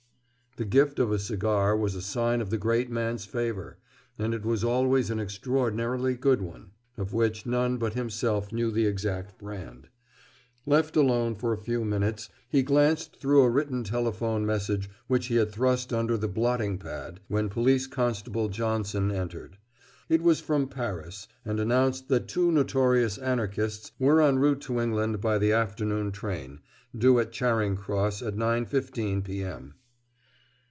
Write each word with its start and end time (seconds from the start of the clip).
The 0.57 0.65
gift 0.65 0.99
of 0.99 1.13
a 1.13 1.17
cigar 1.17 1.77
was 1.77 1.95
a 1.95 2.01
sign 2.01 2.41
of 2.41 2.49
the 2.49 2.57
great 2.57 2.91
man's 2.91 3.23
favor, 3.23 3.77
and 4.19 4.33
it 4.33 4.43
was 4.45 4.65
always 4.65 5.09
an 5.09 5.17
extraordinarily 5.17 6.15
good 6.15 6.41
one, 6.41 6.71
of 6.97 7.13
which 7.13 7.45
none 7.45 7.77
but 7.77 7.93
himself 7.93 8.51
knew 8.51 8.69
the 8.69 8.85
exact 8.85 9.39
brand. 9.39 9.87
Left 10.65 10.97
alone 10.97 11.35
for 11.35 11.53
a 11.53 11.57
few 11.63 11.85
minutes, 11.85 12.27
he 12.49 12.63
glanced 12.63 13.15
through 13.15 13.43
a 13.43 13.49
written 13.49 13.85
telephone 13.85 14.45
message 14.45 14.89
which 15.07 15.27
he 15.27 15.37
had 15.37 15.53
thrust 15.53 15.93
under 15.93 16.17
the 16.17 16.27
blotting 16.27 16.77
pad 16.77 17.21
when 17.29 17.47
Police 17.47 17.87
Constable 17.87 18.49
Johnson 18.49 19.09
had 19.09 19.19
entered. 19.21 19.57
It 20.09 20.21
was 20.21 20.41
from 20.41 20.67
Paris, 20.67 21.29
and 21.45 21.61
announced 21.61 22.09
that 22.09 22.27
two 22.27 22.51
notorious 22.51 23.17
Anarchists 23.17 23.93
were 23.99 24.21
en 24.21 24.37
route 24.37 24.59
to 24.63 24.81
England 24.81 25.21
by 25.21 25.37
the 25.37 25.53
afternoon 25.53 26.11
train, 26.11 26.59
due 26.93 27.19
at 27.21 27.31
Charing 27.31 27.77
Cross 27.77 28.21
at 28.21 28.35
9.15 28.35 29.23
p.m. 29.23 29.75